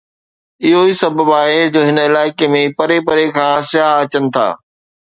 اهو 0.65 0.79
ئي 0.87 0.93
سبب 1.01 1.27
آهي 1.41 1.61
جو 1.75 1.81
هن 1.89 1.97
علائقي 2.07 2.47
۾ 2.57 2.63
پري 2.77 2.97
پري 3.07 3.25
کان 3.37 3.55
سياح 3.69 3.91
اچن 4.03 4.25
ٿا. 4.33 4.47